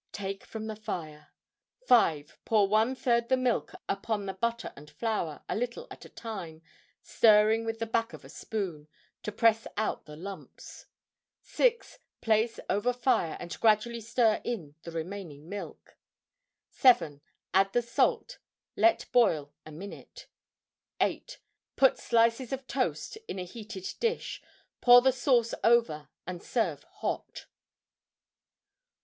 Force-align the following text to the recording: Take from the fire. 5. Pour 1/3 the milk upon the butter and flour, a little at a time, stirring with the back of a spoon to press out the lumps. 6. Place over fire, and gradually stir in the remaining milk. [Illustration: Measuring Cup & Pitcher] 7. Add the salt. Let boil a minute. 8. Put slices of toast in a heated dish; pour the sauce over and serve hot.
Take 0.13 0.43
from 0.45 0.65
the 0.65 0.75
fire. 0.75 1.27
5. 1.85 2.39
Pour 2.43 2.67
1/3 2.67 3.27
the 3.27 3.37
milk 3.37 3.73
upon 3.87 4.25
the 4.25 4.33
butter 4.33 4.73
and 4.75 4.89
flour, 4.89 5.43
a 5.47 5.55
little 5.55 5.85
at 5.91 6.05
a 6.05 6.09
time, 6.09 6.63
stirring 7.03 7.65
with 7.65 7.77
the 7.77 7.85
back 7.85 8.11
of 8.11 8.25
a 8.25 8.29
spoon 8.29 8.87
to 9.21 9.31
press 9.31 9.67
out 9.77 10.07
the 10.07 10.15
lumps. 10.15 10.87
6. 11.43 11.99
Place 12.19 12.59
over 12.67 12.91
fire, 12.93 13.37
and 13.39 13.59
gradually 13.59 14.01
stir 14.01 14.41
in 14.43 14.73
the 14.81 14.89
remaining 14.89 15.47
milk. 15.47 15.95
[Illustration: 16.69 16.97
Measuring 17.03 17.11
Cup 17.13 17.13
& 17.13 17.13
Pitcher] 17.13 17.21
7. 17.53 17.67
Add 17.67 17.73
the 17.73 17.81
salt. 17.87 18.37
Let 18.75 19.05
boil 19.11 19.53
a 19.67 19.71
minute. 19.71 20.25
8. 20.99 21.37
Put 21.75 21.99
slices 21.99 22.51
of 22.51 22.65
toast 22.65 23.19
in 23.27 23.37
a 23.37 23.45
heated 23.45 23.87
dish; 23.99 24.41
pour 24.81 25.01
the 25.03 25.11
sauce 25.11 25.53
over 25.63 26.09
and 26.25 26.41
serve 26.41 26.85
hot. 26.85 27.45